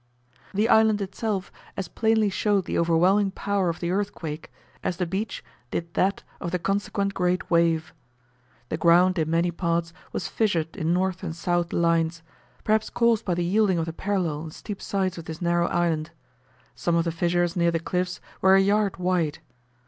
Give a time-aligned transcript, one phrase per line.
[0.51, 4.51] The island itself as plainly showed the overwhelming power of the earthquake,
[4.83, 7.93] as the beach did that of the consequent great wave.
[8.69, 12.23] The ground in many parts was fissured in north and south lines,
[12.63, 16.09] perhaps caused by the yielding of the parallel and steep sides of this narrow island.
[16.73, 19.37] Some of the fissures near the cliffs were a yard wide.